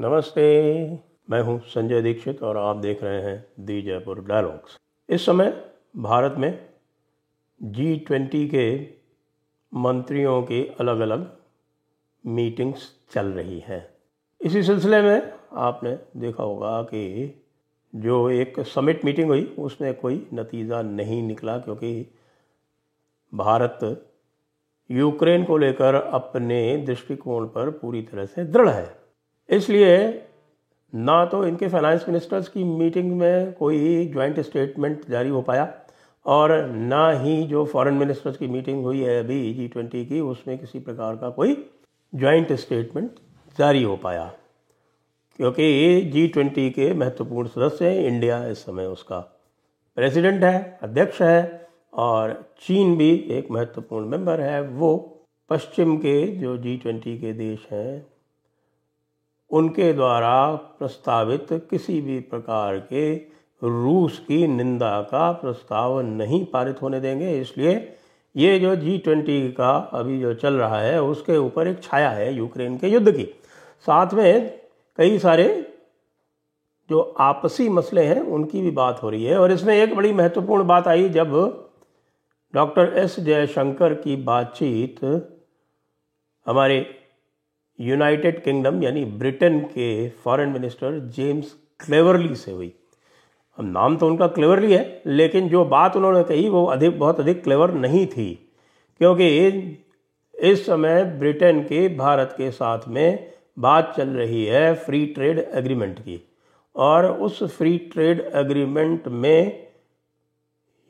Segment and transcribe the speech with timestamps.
[0.00, 0.42] नमस्ते।
[1.30, 4.76] मैं हूँ संजय दीक्षित और आप देख रहे हैं दी जयपुर डायलॉग्स।
[5.08, 5.50] इस समय
[5.96, 6.68] भारत में
[7.62, 8.62] जी ट्वेंटी के
[9.72, 11.26] मंत्रियों की अलग अलग
[12.24, 13.86] मीटिंग्स चल रही हैं।
[14.40, 17.42] इसी सिलसिले में आपने देखा होगा कि
[17.94, 22.06] जो एक समिट मीटिंग हुई, उसमें कोई नतीजा नहीं निकला क्योंकि
[23.32, 23.78] भारत
[24.90, 28.99] यूक्रेन को लेकर अपने दृष्टिकोण पर पूरी तरह से दृढ़ है।
[29.50, 29.96] इसलिए
[30.94, 35.72] ना तो इनके फाइनेंस मिनिस्टर्स की मीटिंग में कोई ज्वाइंट स्टेटमेंट जारी हो पाया
[36.26, 40.58] और ना ही जो फॉरेन मिनिस्टर्स की मीटिंग हुई है अभी जी ट्वेंटी की, उसमें
[40.58, 41.54] किसी प्रकार का कोई
[42.14, 43.10] ज्वाइंट स्टेटमेंट
[43.58, 44.32] जारी हो पाया।
[45.36, 49.18] क्योंकि जी ट्वेंटी के महत्वपूर्ण सदस्य इंडिया इस समय उसका
[49.96, 54.96] प्रेसिडेंट है, अध्यक्ष है और चीन भी एक महत्वपूर्ण मेंबर है। वो
[55.50, 58.06] पश्चिम के जो जी ट्वेंटी के देश हैं
[59.50, 63.14] उनके द्वारा प्रस्तावित किसी भी प्रकार के
[63.62, 67.72] रूस की निंदा का प्रस्ताव नहीं पारित होने देंगे। इसलिए
[68.36, 72.34] ये जो जी ट्वेंटी का अभी जो चल रहा है, उसके ऊपर एक छाया है
[72.34, 73.24] यूक्रेन के युद्ध की।
[73.86, 74.60] साथ में
[74.98, 75.48] कई सारे
[76.90, 80.64] जो आपसी मसले हैं, उनकी भी बात हो रही है। और इसमें एक बड़ी महत्वपूर्ण
[80.64, 81.66] बात आई, जब
[82.54, 85.04] डॉक्टर एस जयशंकर की बातचीत
[86.46, 86.78] हमारे
[87.80, 92.72] यूनाइटेड किंगडम, यानी ब्रिटेन के फॉरेन मिनिस्टर जेम्स क्लेवरली से हुई।
[93.58, 97.42] अब नाम तो उनका क्लेवरली है, लेकिन जो बात उन्होंने कही वो अधिक, बहुत अधिक
[97.44, 98.34] क्लेवर नहीं थी,
[99.00, 99.28] क्योंकि
[100.34, 105.98] इस समय ब्रिटेन के, भारत के साथ में बात चल रही है फ्री ट्रेड एग्रीमेंट
[105.98, 106.20] की।
[106.76, 109.66] और उस फ्री ट्रेड एग्रीमेंट में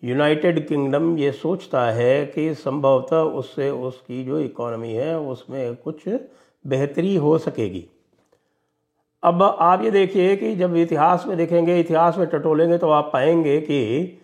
[0.02, 6.08] यूनाइटेड किंगडम ये सोचता है कि संभवतः उससे उसकी जो इकोनॉमी है, उसमें कुछ
[6.64, 7.84] बेहतरी हो सकेगी।
[9.22, 13.60] अब आप ये देखिए कि जब इतिहास में देखेंगे, इतिहास में टटोलेंगे तो आप पाएँगे
[13.60, 14.16] कि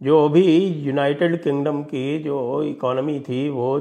[0.00, 0.44] जो भी
[0.86, 3.78] यूनाइटेड किंगडम की जो इकोनॉमी थी, वो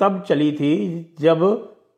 [0.00, 1.42] तब चली थी जब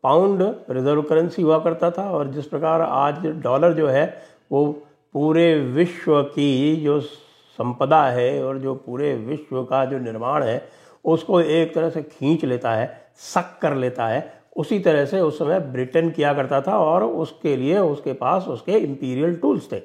[0.04, 4.06] पाउंड रिज़र्व करेंसी हुआ करता था और जिस प्रकार आज डॉलर जो है,
[4.52, 4.66] वो
[5.14, 10.68] पूरे विश्व की जो संपदा है और जो पूरे विश्व का जो निर्माण है,
[11.04, 14.20] उसको एक तरह से खींच लेता है, सक कर लेता है
[14.56, 18.72] उसी तरह से उस समय ब्रिटेन किया करता था और उसके लिए उसके पास उसके
[18.72, 19.80] इम्पीरियल टूल्स थे।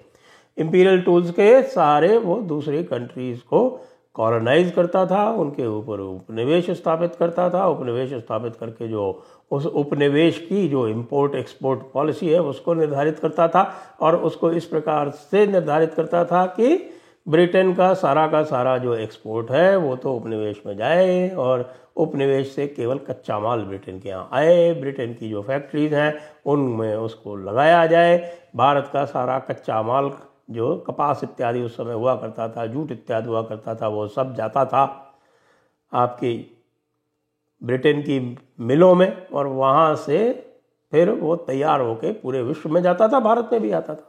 [0.57, 3.69] इम्पीरियल टूल्स के सारे वो दूसरी कंट्रीज़ को
[4.15, 10.37] कॉलोनाइज करता था, उनके ऊपर उपनिवेश स्थापित करता था। उपनिवेश स्थापित करके जो उस उपनिवेश
[10.49, 13.63] की जो इंपोर्ट एक्सपोर्ट पॉलिसी है, उसको निर्धारित करता था
[14.01, 16.75] और उसको इस प्रकार से निर्धारित करता था कि
[17.27, 22.51] ब्रिटेन का सारा का सारा जो एक्सपोर्ट है, वो तो उपनिवेश में जाए और उपनिवेश
[22.55, 26.13] से केवल कच्चा माल ब्रिटेन के यहाँ आए। ब्रिटेन की जो फैक्ट्रीज हैं,
[26.45, 28.17] उनमें उसको लगाया जाए।
[28.55, 30.11] भारत का सारा कच्चा माल
[30.51, 34.35] जो कपास इत्यादि उस समय हुआ करता था, जूट इत्यादि हुआ करता था, वो सब
[34.35, 34.83] जाता था
[35.93, 36.55] आपकी
[37.61, 40.31] ब्रिटेन की मिलों में और वहाँ से
[40.93, 44.05] फिर वो तैयार होके पूरे विश्व में जाता था, भारत में भी आता था।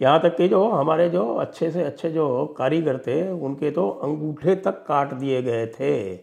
[0.00, 4.54] यहाँ तक कि जो हमारे जो अच्छे से अच्छे जो कारीगर थे, उनके तो अंगूठे
[4.56, 6.16] तक काट दिए गए थे।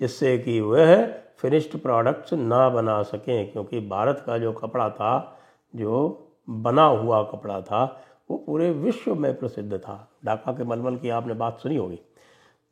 [0.00, 1.04] जिससे कि वह
[1.38, 5.38] फिनिश्ड प्रोडक्ट्स ना बना सकें, क्योंकि भारत का जो कपड़ा था,
[5.74, 7.84] जो बना हुआ कपड़ा था,
[8.30, 9.96] वो पूरे विश्व में प्रसिद्ध था।
[10.26, 11.98] ढाका के मलमल की आपने बात सुनी होगी।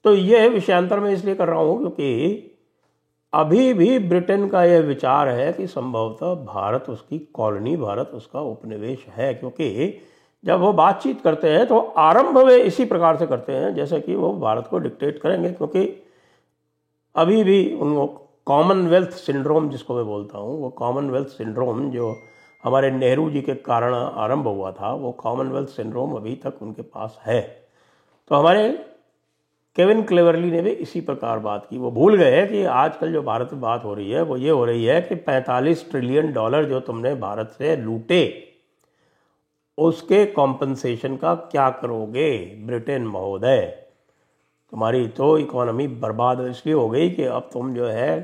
[0.05, 2.51] तो यह विषयांतर में इसलिए कर रहा हूँ क्योंकि
[3.33, 9.07] अभी भी ब्रिटेन का यह विचार है कि संभवतः भारत उसकी कॉलोनी, भारत उसका उपनिवेश
[9.09, 10.01] है, क्योंकि
[10.45, 14.15] जब वो बातचीत करते हैं तो आरंभ वे इसी प्रकार से करते हैं, जैसे कि
[14.15, 15.85] वो भारत को डिक्टेट करेंगे, क्योंकि
[17.17, 18.07] अभी भी उन
[18.47, 22.17] कॉमनवेल्थ सिंड्रोम जिसको मैं बोलता हूँ, वो कॉमनवेल्थ सिंड्रोम जो
[22.65, 27.19] हमारे नेहरू जी के कारण आरंभ हुआ था, वो कॉमनवेल्थ सिंड्रोम अभी तक उनके पास
[27.27, 27.67] है।
[28.29, 28.69] तो हमारे
[29.77, 33.49] केविन क्लेवरली ने भी इसी प्रकार बात की। वो भूल गए कि आजकल जो भारत
[33.53, 36.81] में बात हो रही है, वो ये हो रही है कि 45 ट्रिलियन डॉलर जो
[36.81, 38.53] तुमने भारत से लूटे,
[39.79, 43.84] उसके कॉम्पनसेशन का क्या करोगे, ब्रिटेन महोदय?
[44.73, 48.19] तुम्हारी तो इकोनॉमी बर्बाद इसलिए हो गई कि अब तुम जो है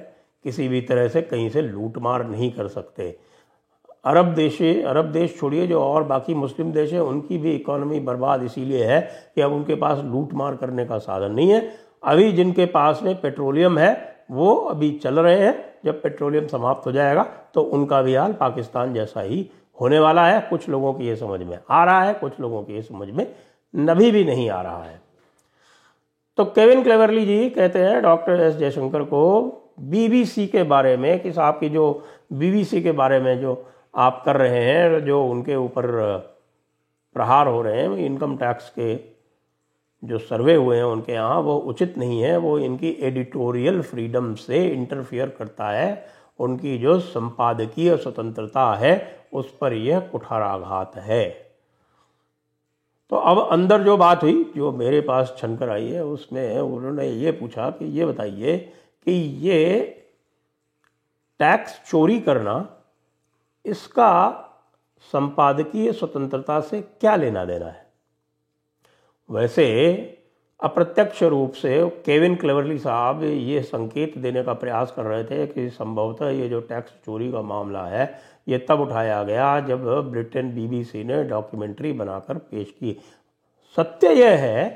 [0.45, 3.09] किसी भी तरह से कहीं से लूट मार नहीं कर सकते।
[4.05, 8.43] अरब देश अरब देश छोड़िए, जो और बाकी मुस्लिम देश है, उनकी भी इकोनॉमी बर्बाद
[8.43, 9.01] इसीलिए है
[9.35, 11.61] कि अब उनके पास लूट मार करने का साधन नहीं है।
[12.03, 13.93] अभी जिनके पास में पेट्रोलियम है,
[14.31, 15.55] वो अभी चल रहे हैं।
[15.85, 17.23] जब पेट्रोलियम समाप्त हो जाएगा
[17.55, 19.49] तो उनका भी हाल पाकिस्तान जैसा ही
[19.79, 22.75] होने वाला है। कुछ लोगों की ये समझ में आ रहा है, कुछ लोगों की
[22.75, 23.27] ये समझ में
[23.75, 25.01] नभी भी नहीं आ रहा है।
[26.41, 29.43] तो केविन क्लेवरली जी कहते हैं डॉक्टर एस जयशंकर को
[29.81, 33.67] बीबीसी के बारे में कि साहब की जो बीबीसी के बारे में जो
[33.97, 35.87] आप कर रहे हैं, जो उनके ऊपर
[37.15, 38.95] प्रहार हो रहे हैं, इनकम टैक्स के
[40.05, 44.69] जो सर्वे हुए हैं उनके यहाँ, वो उचित नहीं है। वो इनकी एडिटोरियल फ्रीडम से
[44.69, 46.07] इंटरफियर करता है।
[46.39, 51.50] उनकी जो संपादकीय स्वतंत्रता है, उस पर यह कुठाराघात है।
[53.11, 57.31] तो अब अंदर जो बात हुई, जो मेरे पास छनकर आई है, उसमें उन्होंने ये
[57.31, 58.57] पूछा कि ये बताइए
[59.07, 59.13] कि
[59.49, 59.85] ये
[61.39, 62.83] टैक्स चोरी करना,
[63.65, 64.31] इसका
[65.01, 67.93] संपादकीय स्वतंत्रता से क्या लेना देना है?
[69.31, 69.67] वैसे
[70.63, 75.69] अप्रत्यक्ष रूप से केविन क्लेवरली साहब ये संकेत देने का प्रयास कर रहे थे कि
[75.71, 78.13] संभवतः ये जो टैक्स चोरी का मामला है,
[78.49, 82.97] ये तब उठाया गया जब ब्रिटेन बीबीसी ने डॉक्यूमेंट्री बनाकर पेश की।
[83.79, 84.69] सत्य यह है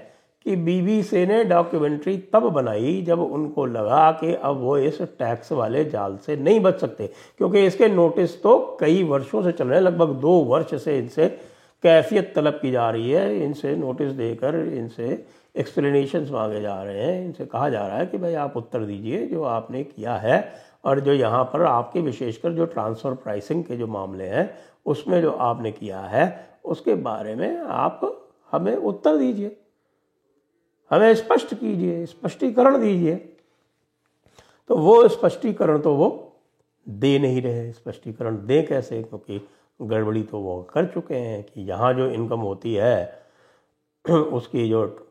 [0.47, 5.85] कि बीबीसी ने डॉक्यूमेंट्री तब बनाई जब उनको लगा कि अब वो इस टैक्स वाले
[5.85, 7.07] जाल से नहीं बच सकते,
[7.39, 11.37] क्योंकि इसके नोटिस तो कई वर्षों से चल रहे हैं, लगभग दो वर्ष से इनसे
[11.85, 15.27] कैफियत तलब की जा रही है। इनसे नोटिस देकर, इनसे
[15.57, 19.27] एक्सप्लेनेशंस मांगे जा रहे हैं। इनसे कहा जा रहा है कि भाई आप उत्तर दीजिए
[19.27, 20.53] जो आपने किया है
[20.85, 25.31] और जो यहाँ पर आपके विशेषकर जो ट्रांसफ़र प्राइसिंग के जो मामले हैं, उसमें जो
[25.31, 28.01] आपने किया है, उसके बारे में आप
[28.53, 29.57] हमें उत्तर दीजिए।
[30.91, 33.17] हमें स्पष्ट कीजिए, स्पष्टीकरण दीजिए।
[34.69, 36.33] तो वो स्पष्टीकरण तो वो
[36.89, 39.03] दे नहीं रहे स्पष्टीकरण दे कैसे?
[39.03, 39.49] क्योंकि
[39.82, 43.23] गड़बड़ी तो वो कर चुके हैं कि यहाँ जो इनकम होती है,
[44.11, 45.06] उसकी जो,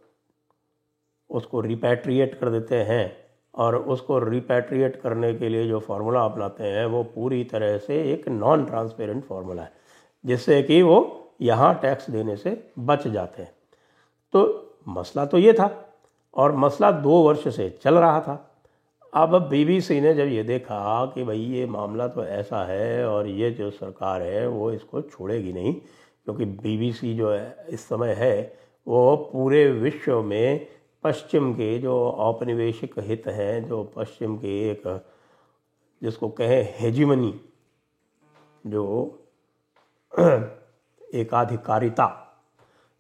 [1.30, 3.18] उसको रिपैट्रिएट कर देते हैं
[3.56, 8.28] और उसको रिपैट्रिएट करने के लिए जो फार्मूला अपनाते हैं, वो पूरी तरह से एक
[8.28, 9.72] नॉन ट्रांसपेरेंट फार्मूला है,
[10.26, 13.52] जिससे कि वो यहाँ टैक्स देने से बच जाते हैं।
[14.34, 15.96] तो मसला तो ये था
[16.34, 18.53] और मसला दो वर्ष से चल रहा था।
[19.16, 23.52] अब बीबीसी ने जब ये देखा कि भाई ये मामला तो ऐसा है और ये
[23.52, 25.74] जो सरकार है, वो इसको छोड़ेगी नहीं,
[26.26, 30.68] क्योंकि बीबीसी जो है, इस समय है, वो पूरे विश्व में
[31.04, 35.06] पश्चिम के जो औपनिवेशिक हित हैं, जो पश्चिम के एक,
[36.04, 37.42] जिसको कहें हेजिमनी,
[38.68, 39.20] जो
[41.14, 42.38] एकाधिकारिता,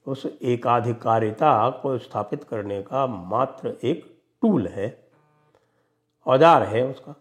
[0.08, 5.03] उस एकाधिकारिता को स्थापित करने का मात्र एक टूल है।
[6.26, 7.16] औज़ार है उसका।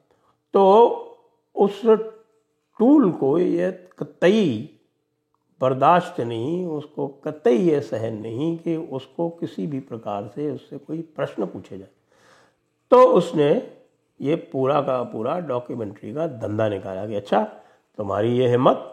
[0.55, 0.63] तो
[1.57, 4.79] उस टूल को ये कतई
[5.61, 11.01] बर्दाश्त नहीं, उसको कतई ये सहन नहीं कि उसको किसी भी प्रकार से उससे कोई
[11.17, 11.89] प्रश्न पूछे जाए।
[12.93, 13.51] तो उसने
[14.21, 17.43] ये पूरा का पूरा डॉक्यूमेंट्री का धंधा निकाला कि अच्छा
[17.99, 18.89] तुम्हारी ये हिम्मत,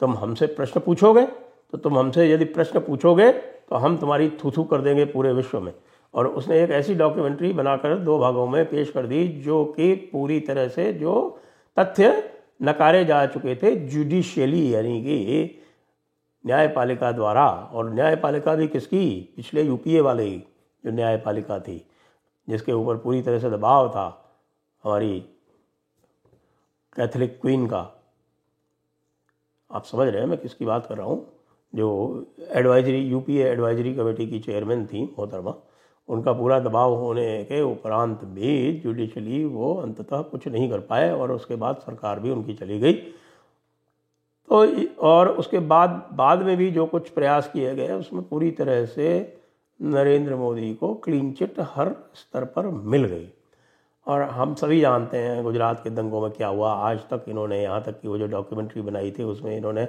[0.00, 1.26] तुम हमसे प्रश्न पूछोगे
[1.72, 5.60] तो तुम हमसे यदि प्रश्न पूछोगे तो हम तुम्हारी थू थू कर देंगे पूरे विश्व
[5.60, 5.72] में।
[6.14, 10.40] और उसने एक ऐसी डॉक्यूमेंट्री बनाकर दो भागों में पेश कर दी, जो कि पूरी
[10.40, 11.40] तरह से जो
[11.76, 12.30] तथ्य
[12.62, 15.60] नकारे जा चुके थे जुडिशियली यानी कि
[16.46, 19.32] न्यायपालिका द्वारा। और न्यायपालिका भी किसकी?
[19.36, 20.30] पिछले यूपीए वाले
[20.84, 21.84] जो न्यायपालिका थी,
[22.48, 24.06] जिसके ऊपर पूरी तरह से दबाव था
[24.84, 25.18] हमारी
[26.96, 27.80] कैथलिक क्वीन का।
[29.70, 31.26] आप समझ रहे हैं मैं किसकी बात कर रहा हूँ?
[31.74, 35.54] जो एडवाइजरी यूपीए एडवाइजरी कमेटी की चेयरमैन थी मोहतरमा।
[36.08, 41.32] उनका पूरा दबाव होने के उपरांत भी जुडिशली वो अंततः कुछ नहीं कर पाए और
[41.32, 44.66] उसके बाद सरकार भी उनकी चली गई। तो
[44.98, 49.38] और उसके बाद बाद में भी जो कुछ प्रयास किए गए, उसमें पूरी तरह से
[49.82, 53.28] नरेंद्र मोदी को क्लीन चिट हर स्तर पर मिल गई।
[54.06, 57.82] और हम सभी जानते हैं गुजरात के दंगों में क्या हुआ। आज तक इन्होंने, यहाँ
[57.82, 59.88] तक कि वो जो डॉक्यूमेंट्री बनाई थी, उसमें इन्होंने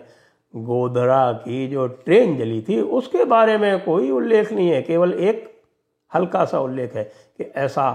[0.56, 5.49] गोधरा की जो ट्रेन जली थी, उसके बारे में कोई उल्लेख नहीं है। केवल एक
[6.14, 7.04] हल्का सा उल्लेख है
[7.38, 7.88] कि ऐसा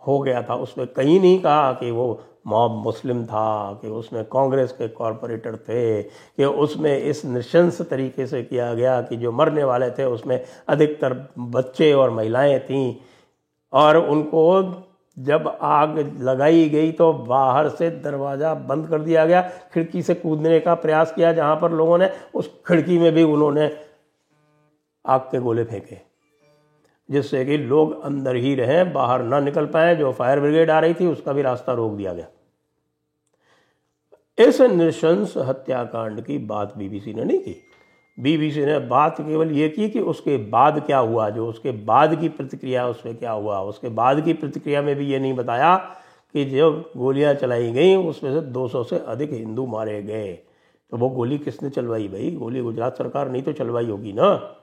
[0.00, 4.72] हो गया था। उसमें कहीं नहीं कहा कि वो मॉब मुस्लिम था, कि उसमें कांग्रेस
[4.72, 9.90] के कॉरपोरेटर थे, कि उसमें इस निशंस तरीके से किया गया कि जो मरने वाले
[9.90, 12.94] थे उसमें अधिकतर बच्चे और महिलाएँ थीं।
[13.72, 14.84] और उनको
[15.16, 19.40] जब आग लगाई गई तो बाहर से दरवाज़ा बंद कर दिया गया,
[19.74, 23.70] खिड़की से कूदने का प्रयास किया जहाँ पर लोगों ने, उस खिड़की में भी उन्होंने
[25.04, 26.07] आग के गोले फेंके।
[27.10, 30.94] जिससे कि लोग अंदर ही रहें, बाहर ना निकल पाए, जो फायर ब्रिगेड आ रही
[30.94, 32.26] थी, उसका भी रास्ता रोक दिया गया।
[34.38, 37.64] इस नृशंस हत्याकांड की बात बीबीसी ने नहीं की।
[38.20, 42.28] बीबीसी ने बात केवल ये की कि उसके बाद क्या हुआ, जो उसके बाद की
[42.28, 45.76] प्रतिक्रिया उसमें क्या हुआ। उसके बाद की प्रतिक्रिया में भी ये नहीं बताया
[46.34, 50.32] कि जो गोलियाँ चलाई गई, उसमें से 200 से अधिक हिंदू मारे गए।
[50.90, 52.30] तो वो गोली किसने चलवाई भाई?
[52.30, 54.54] गोली गुजरात सरकार नहीं तो चलवाई होगी ना?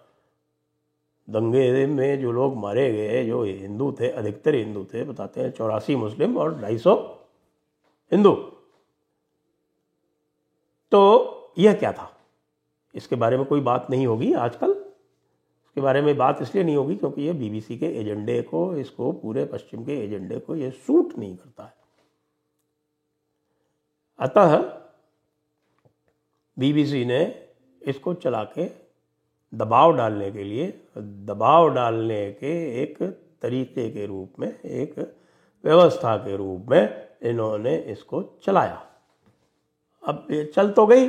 [1.27, 5.96] दंगे में जो लोग मारे गए, जो हिंदू थे, अधिकतर हिंदू थे, बताते हैं चौरासी
[5.96, 6.96] मुस्लिम और ढाई सौ
[8.12, 8.32] हिंदू।
[10.91, 12.12] तो यह क्या था?
[12.96, 16.96] इसके बारे में कोई बात नहीं होगी आजकल। इसके बारे में बात इसलिए नहीं होगी
[16.96, 21.36] क्योंकि ये बीबीसी के एजेंडे को, इसको पूरे पश्चिम के एजेंडे को ये सूट नहीं
[21.38, 21.74] करता है।
[24.20, 24.58] अतः
[26.58, 27.50] बीबीसी ने
[27.82, 28.85] इसको चला के
[29.55, 33.01] दबाव डालने के लिए, दबाव डालने के एक
[33.41, 34.95] तरीके के रूप में, एक
[35.63, 38.81] व्यवस्था के रूप में इन्होंने इसको चलाया।
[40.03, 41.07] अब ये चल तो गई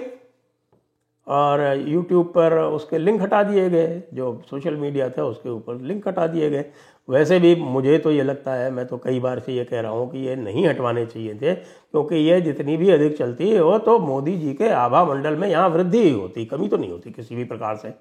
[1.27, 6.07] और यूट्यूब पर उसके लिंक हटा दिए गए, जो सोशल मीडिया था उसके ऊपर लिंक
[6.09, 6.65] हटा दिए गए।
[7.09, 9.93] वैसे भी मुझे तो ये लगता है, मैं तो कई बार से ये कह रहा
[9.93, 13.79] हूँ कि ये नहीं हटवाने चाहिए थे, क्योंकि ये जितनी भी अधिक चलती है, वो
[13.79, 17.11] तो मोदी जी के आभा मंडल में यहाँ वृद्धि ही होती, कमी तो नहीं होती
[17.11, 17.95] किसी भी प्रकार से।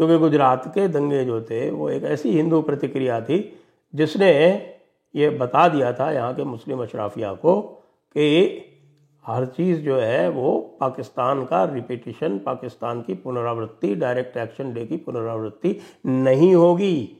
[0.00, 3.38] क्योंकि गुजरात के दंगे जो थे, वो एक ऐसी हिंदू प्रतिक्रिया थी,
[3.94, 4.30] जिसने
[5.14, 7.60] ये बता दिया था यहाँ के मुस्लिम अशराफिया को
[8.16, 8.62] कि
[9.24, 14.96] हर चीज़ जो है, वो पाकिस्तान का रिपीटिशन पाकिस्तान की पुनरावृत्ति डायरेक्ट एक्शन डे की
[14.96, 15.76] पुनरावृत्ति
[16.06, 17.16] नहीं होगी।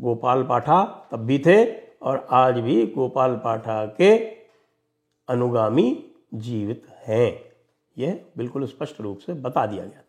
[0.00, 1.64] गोपाल पाठा तब भी थे
[2.02, 4.16] और आज भी गोपाल पाठा के
[5.28, 7.40] अनुगामी जीवित हैं।
[7.96, 10.02] यह बिल्कुल स्पष्ट रूप से बता दिया गया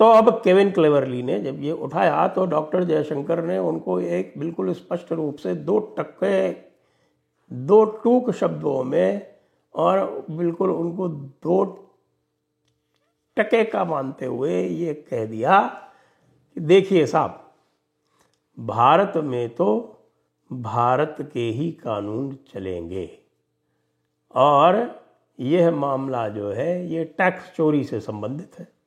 [0.00, 4.72] तो अब केविन क्लेवरली ने जब ये उठाया तो डॉक्टर जयशंकर ने उनको एक बिल्कुल
[4.72, 6.50] स्पष्ट रूप से दो टक्के,
[7.50, 9.26] दो टूक शब्दों में
[9.74, 11.64] और बिल्कुल उनको दो
[13.36, 15.60] टके का मानते हुए ये कह दिया
[16.56, 17.44] कि देखिए साहब,
[18.58, 19.68] भारत में तो
[20.50, 23.10] भारत के ही कानून चलेंगे
[24.34, 24.76] और
[25.38, 28.77] यह मामला जो है, ये टैक्स चोरी से संबंधित है।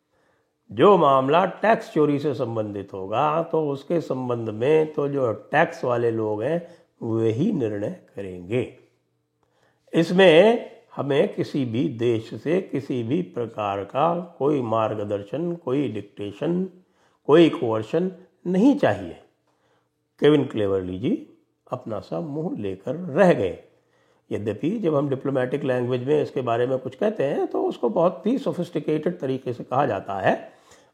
[0.71, 6.11] जो मामला टैक्स चोरी से संबंधित होगा तो उसके संबंध में तो जो टैक्स वाले
[6.11, 6.61] लोग हैं,
[7.01, 8.61] वही निर्णय करेंगे।
[9.93, 16.63] इसमें हमें किसी भी देश से किसी भी प्रकार का कोई मार्गदर्शन, कोई डिक्टेशन
[17.27, 18.11] कोई कोवर्शन
[18.47, 19.17] नहीं चाहिए।
[20.21, 21.11] केविन क्लेवरली जी
[21.71, 23.57] अपना सा मुँह लेकर रह गए।
[24.29, 28.25] यद्यपि जब हम डिप्लोमेटिक लैंग्वेज में इसके बारे में कुछ कहते हैं तो उसको बहुत
[28.25, 30.50] ही सोफिस्टिकेटेड तरीके से कहा जाता है।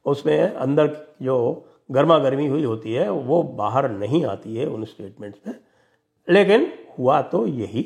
[0.07, 5.39] उसमें अंदर जो गर्मा गर्मी हुई होती है, वो बाहर नहीं आती है उन स्टेटमेंट्स
[5.47, 5.55] में।
[6.29, 7.83] लेकिन हुआ तो यही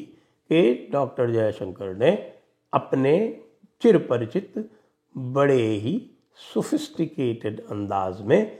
[0.49, 2.33] कि डॉक्टर जयशंकर ने
[2.73, 3.43] अपने
[3.81, 4.71] चिर परिचित
[5.17, 6.11] बड़े ही
[6.53, 8.59] सोफिस्टिकेटेड अंदाज में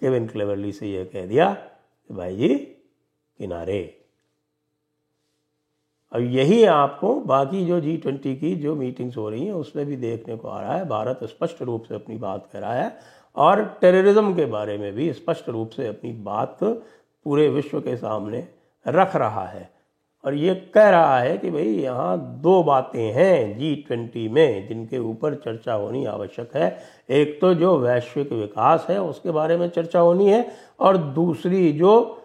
[0.00, 1.54] केविन क्लेवरली से यह कह दिया
[2.08, 2.54] कि भाई जी,
[3.38, 3.99] किनारे।
[6.12, 9.96] अब यही आपको बाकी जो जी ट्वेंटी की जो मीटिंग्स हो रही हैं, उसमें भी
[9.96, 12.92] देखने को आ रहा है। भारत स्पष्ट रूप से अपनी बात कह रहा है
[13.36, 18.46] और टेररिज्म के बारे में भी स्पष्ट रूप से अपनी बात पूरे विश्व के सामने
[18.86, 19.68] रख रहा है।
[20.24, 24.98] और ये कह रहा है कि भाई, यहाँ दो बातें हैं जी ट्वेंटी में जिनके
[24.98, 26.76] ऊपर चर्चा होनी आवश्यक है।
[27.10, 30.46] एक तो जो वैश्विक विकास है, उसके बारे में चर्चा होनी है
[30.80, 32.16] और दूसरी जो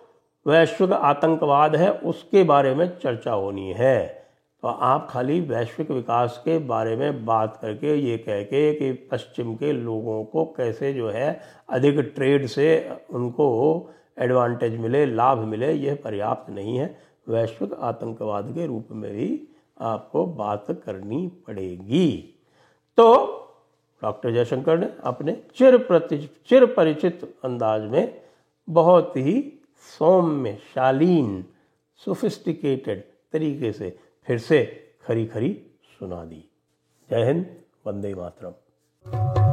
[0.45, 4.25] वैश्विक आतंकवाद है, उसके बारे में चर्चा होनी है।
[4.63, 9.55] तो आप खाली वैश्विक विकास के बारे में बात करके ये कह के कि पश्चिम
[9.55, 15.97] के लोगों को कैसे जो है अधिक ट्रेड से उनको एडवांटेज मिले, लाभ मिले, यह
[16.03, 16.97] पर्याप्त नहीं है।
[17.29, 19.47] वैश्विक आतंकवाद के रूप में भी
[19.81, 22.35] आपको बात करनी पड़ेगी।
[22.97, 23.13] तो
[24.01, 26.17] डॉक्टर जयशंकर ने अपने चिर प्रति,
[26.49, 28.21] चिर परिचित अंदाज में
[28.69, 31.45] बहुत ही सौम्य, शालीन
[32.05, 34.63] सोफिस्टिकेटेड तरीके से फिर से
[35.05, 35.65] खरी खरी
[35.99, 36.43] सुना दी।
[37.09, 37.45] जय हिंद,
[37.87, 39.44] वंदे मातरम।